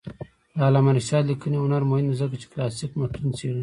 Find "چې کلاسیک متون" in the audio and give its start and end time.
2.41-3.27